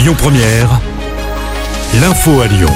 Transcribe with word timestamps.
Lyon 0.00 0.14
Première, 0.16 0.80
l'info 2.00 2.40
à 2.40 2.46
Lyon. 2.46 2.70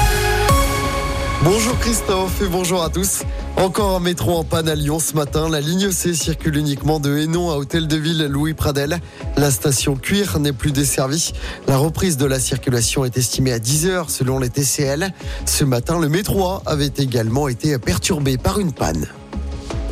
Bonjour 1.43 1.75
Christophe 1.79 2.39
et 2.43 2.47
bonjour 2.47 2.83
à 2.83 2.91
tous. 2.91 3.23
Encore 3.57 3.95
un 3.95 3.99
métro 3.99 4.37
en 4.37 4.43
panne 4.43 4.69
à 4.69 4.75
Lyon 4.75 4.99
ce 4.99 5.15
matin. 5.15 5.49
La 5.49 5.59
ligne 5.59 5.89
C 5.89 6.13
circule 6.13 6.55
uniquement 6.55 6.99
de 6.99 7.17
Hénon 7.17 7.49
à 7.49 7.55
Hôtel 7.55 7.87
de 7.87 7.97
Ville 7.97 8.27
Louis 8.29 8.53
Pradel. 8.53 8.99
La 9.37 9.49
station 9.49 9.95
Cuir 9.95 10.37
n'est 10.37 10.53
plus 10.53 10.71
desservie. 10.71 11.33
La 11.67 11.77
reprise 11.77 12.17
de 12.17 12.27
la 12.27 12.39
circulation 12.39 13.05
est 13.05 13.17
estimée 13.17 13.53
à 13.53 13.57
10 13.57 13.87
heures 13.87 14.11
selon 14.11 14.37
les 14.37 14.51
TCL. 14.51 15.11
Ce 15.47 15.63
matin, 15.63 15.97
le 15.97 16.09
métro 16.09 16.45
A 16.45 16.61
avait 16.67 16.93
également 16.95 17.47
été 17.47 17.75
perturbé 17.79 18.37
par 18.37 18.59
une 18.59 18.71
panne. 18.71 19.07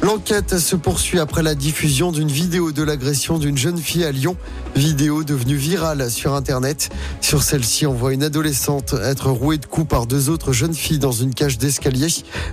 L'enquête 0.04 0.60
se 0.60 0.76
poursuit 0.76 1.18
après 1.18 1.44
la 1.44 1.56
diffusion 1.56 2.12
d'une 2.12 2.28
vidéo 2.28 2.74
de 2.74 2.84
l'agression 2.84 3.38
d'une 3.38 3.58
jeune 3.58 3.78
fille 3.78 4.04
à 4.04 4.12
Lyon. 4.12 4.36
Vidéo 4.76 5.24
devenue 5.24 5.56
virale 5.56 6.12
sur 6.12 6.34
Internet. 6.34 6.90
Sur 7.22 7.42
celle-ci, 7.42 7.88
on 7.88 7.94
voit 7.94 8.14
une 8.14 8.24
adolescente 8.24 8.96
être 9.02 9.32
rouée 9.32 9.58
de 9.58 9.66
coups 9.66 9.88
par 9.88 10.06
deux 10.06 10.30
autres 10.30 10.52
jeunes 10.52 10.74
filles 10.74 11.00
dans 11.00 11.14
une 11.14 11.34
cage 11.34 11.58
d'escalier. 11.58 12.10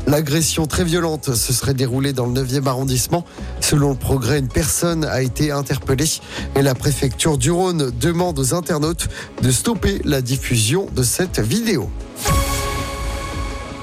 L'agression 0.06 0.68
très 0.68 0.84
violente 0.84 1.34
se 1.34 1.52
serait 1.52 1.74
déroulée 1.74 2.12
dans 2.12 2.26
le 2.26 2.40
9e 2.40 2.68
arrondissement. 2.68 3.24
Selon 3.60 3.90
le 3.90 3.96
progrès, 3.96 4.38
une 4.38 4.46
personne 4.46 5.04
a 5.04 5.20
été 5.20 5.50
interpellée 5.50 6.20
et 6.54 6.62
la 6.62 6.76
préfecture 6.76 7.36
du 7.36 7.50
Rhône 7.50 7.90
demande 8.00 8.38
aux 8.38 8.54
internautes 8.54 9.08
de 9.42 9.50
stopper 9.50 10.00
la 10.04 10.22
diffusion 10.22 10.86
de 10.94 11.02
cette 11.02 11.40
vidéo. 11.40 11.90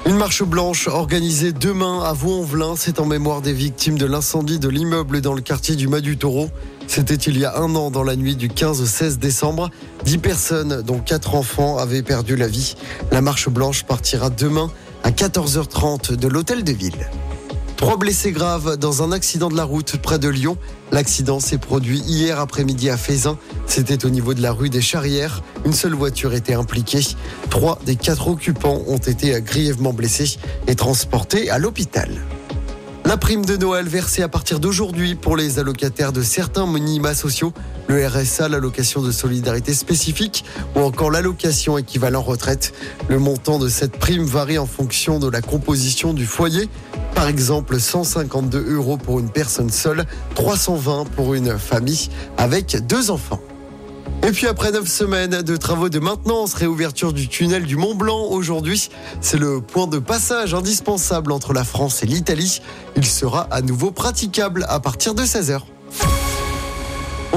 Une 0.08 0.16
marche 0.16 0.42
blanche 0.42 0.88
organisée 0.88 1.52
demain 1.52 2.02
à 2.02 2.14
Vaux-en-Velin, 2.14 2.76
c'est 2.76 2.98
en 2.98 3.04
mémoire 3.04 3.42
des 3.42 3.52
victimes 3.52 3.98
de 3.98 4.06
l'incendie 4.06 4.58
de 4.58 4.70
l'immeuble 4.70 5.20
dans 5.20 5.34
le 5.34 5.42
quartier 5.42 5.76
du 5.76 5.86
Mas 5.86 6.00
du 6.00 6.16
Taureau. 6.16 6.48
C'était 6.86 7.16
il 7.16 7.36
y 7.38 7.44
a 7.44 7.58
un 7.58 7.74
an, 7.74 7.90
dans 7.90 8.02
la 8.02 8.16
nuit 8.16 8.34
du 8.34 8.48
15 8.48 8.80
au 8.80 8.86
16 8.86 9.18
décembre. 9.18 9.68
Dix 10.06 10.16
personnes, 10.16 10.80
dont 10.80 10.98
quatre 10.98 11.34
enfants, 11.34 11.76
avaient 11.76 12.02
perdu 12.02 12.36
la 12.36 12.48
vie. 12.48 12.74
La 13.12 13.20
marche 13.20 13.50
blanche 13.50 13.82
partira 13.82 14.30
demain 14.30 14.70
à 15.04 15.10
14h30 15.10 16.16
de 16.16 16.26
l'hôtel 16.26 16.64
de 16.64 16.72
ville. 16.72 17.06
Trois 17.78 17.96
blessés 17.96 18.32
graves 18.32 18.76
dans 18.76 19.04
un 19.04 19.12
accident 19.12 19.48
de 19.48 19.56
la 19.56 19.62
route 19.62 19.98
près 19.98 20.18
de 20.18 20.28
Lyon. 20.28 20.56
L'accident 20.90 21.38
s'est 21.38 21.58
produit 21.58 22.00
hier 22.00 22.40
après-midi 22.40 22.90
à 22.90 22.96
Fézin. 22.96 23.38
C'était 23.66 24.04
au 24.04 24.08
niveau 24.08 24.34
de 24.34 24.42
la 24.42 24.50
rue 24.50 24.68
des 24.68 24.80
Charrières. 24.80 25.44
Une 25.64 25.72
seule 25.72 25.94
voiture 25.94 26.34
était 26.34 26.54
impliquée. 26.54 27.06
Trois 27.50 27.78
des 27.86 27.94
quatre 27.94 28.26
occupants 28.26 28.82
ont 28.88 28.98
été 28.98 29.40
grièvement 29.40 29.92
blessés 29.92 30.38
et 30.66 30.74
transportés 30.74 31.50
à 31.50 31.60
l'hôpital. 31.60 32.10
La 33.04 33.16
prime 33.16 33.44
de 33.44 33.56
Noël 33.56 33.88
versée 33.88 34.22
à 34.22 34.28
partir 34.28 34.58
d'aujourd'hui 34.58 35.14
pour 35.14 35.36
les 35.36 35.60
allocataires 35.60 36.12
de 36.12 36.20
certains 36.20 36.66
minima 36.66 37.14
sociaux, 37.14 37.52
le 37.86 38.04
RSA, 38.04 38.48
l'allocation 38.48 39.02
de 39.02 39.12
solidarité 39.12 39.72
spécifique 39.72 40.44
ou 40.74 40.80
encore 40.80 41.12
l'allocation 41.12 41.78
équivalent 41.78 42.22
retraite. 42.22 42.74
Le 43.08 43.20
montant 43.20 43.60
de 43.60 43.68
cette 43.68 43.98
prime 43.98 44.24
varie 44.24 44.58
en 44.58 44.66
fonction 44.66 45.20
de 45.20 45.30
la 45.30 45.42
composition 45.42 46.12
du 46.12 46.26
foyer. 46.26 46.68
Par 47.18 47.26
exemple, 47.26 47.80
152 47.80 48.74
euros 48.74 48.96
pour 48.96 49.18
une 49.18 49.28
personne 49.28 49.70
seule, 49.70 50.04
320 50.36 51.06
pour 51.16 51.34
une 51.34 51.58
famille 51.58 52.10
avec 52.36 52.76
deux 52.86 53.10
enfants. 53.10 53.40
Et 54.22 54.30
puis 54.30 54.46
après 54.46 54.70
neuf 54.70 54.86
semaines 54.86 55.42
de 55.42 55.56
travaux 55.56 55.88
de 55.88 55.98
maintenance, 55.98 56.54
réouverture 56.54 57.12
du 57.12 57.26
tunnel 57.26 57.64
du 57.64 57.74
Mont 57.74 57.96
Blanc 57.96 58.26
aujourd'hui, 58.30 58.88
c'est 59.20 59.36
le 59.36 59.60
point 59.60 59.88
de 59.88 59.98
passage 59.98 60.54
indispensable 60.54 61.32
entre 61.32 61.52
la 61.52 61.64
France 61.64 62.04
et 62.04 62.06
l'Italie. 62.06 62.62
Il 62.94 63.04
sera 63.04 63.48
à 63.50 63.62
nouveau 63.62 63.90
praticable 63.90 64.64
à 64.68 64.78
partir 64.78 65.14
de 65.14 65.22
16h. 65.22 65.62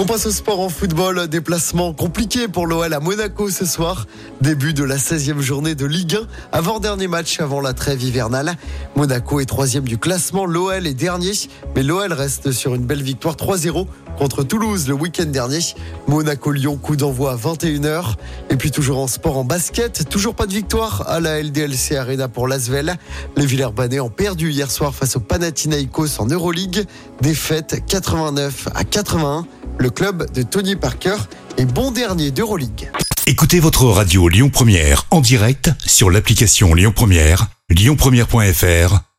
On 0.01 0.05
passe 0.07 0.25
au 0.25 0.31
sport 0.31 0.59
en 0.61 0.69
football. 0.69 1.27
Déplacement 1.27 1.93
compliqué 1.93 2.47
pour 2.47 2.65
l'OL 2.65 2.91
à 2.91 2.99
Monaco 2.99 3.51
ce 3.51 3.67
soir. 3.67 4.07
Début 4.41 4.73
de 4.73 4.83
la 4.83 4.97
16e 4.97 5.41
journée 5.41 5.75
de 5.75 5.85
Ligue 5.85 6.15
1. 6.15 6.57
Avant-dernier 6.57 7.07
match 7.07 7.39
avant 7.39 7.61
la 7.61 7.73
trêve 7.73 8.01
hivernale. 8.01 8.55
Monaco 8.95 9.39
est 9.41 9.45
troisième 9.45 9.83
du 9.83 9.99
classement. 9.99 10.47
L'OL 10.47 10.87
est 10.87 10.95
dernier. 10.95 11.33
Mais 11.75 11.83
l'OL 11.83 12.13
reste 12.13 12.51
sur 12.51 12.73
une 12.73 12.83
belle 12.83 13.03
victoire 13.03 13.35
3-0 13.35 13.85
contre 14.21 14.43
Toulouse 14.43 14.87
le 14.87 14.93
week-end 14.93 15.25
dernier. 15.25 15.61
Monaco-Lyon, 16.07 16.77
coup 16.77 16.95
d'envoi 16.95 17.31
à 17.31 17.35
21h. 17.35 18.13
Et 18.51 18.55
puis 18.55 18.69
toujours 18.69 18.99
en 18.99 19.07
sport 19.07 19.35
en 19.35 19.43
basket. 19.43 20.07
Toujours 20.09 20.35
pas 20.35 20.45
de 20.45 20.53
victoire 20.53 21.09
à 21.09 21.19
la 21.19 21.41
LDLC 21.41 21.95
Arena 21.95 22.27
pour 22.27 22.47
l'Asvel. 22.47 22.97
Les 23.35 23.47
Villers-Banais 23.47 23.99
ont 23.99 24.11
perdu 24.11 24.51
hier 24.51 24.69
soir 24.69 24.93
face 24.93 25.15
au 25.15 25.21
Panathinaikos 25.21 26.19
en 26.21 26.27
Euroleague. 26.27 26.85
Défaite 27.21 27.81
89 27.87 28.67
à 28.75 28.83
81. 28.83 29.47
Le 29.79 29.89
club 29.89 30.31
de 30.31 30.43
Tony 30.43 30.75
Parker 30.75 31.17
est 31.57 31.65
bon 31.65 31.89
dernier 31.89 32.29
d'Euroleague. 32.29 32.91
Écoutez 33.25 33.59
votre 33.59 33.85
radio 33.85 34.29
Lyon 34.29 34.51
Première 34.51 35.07
en 35.09 35.21
direct 35.21 35.71
sur 35.83 36.11
l'application 36.11 36.75
Lyon 36.75 36.93
Première, 36.95 37.47
lyonpremière.fr 37.71 39.10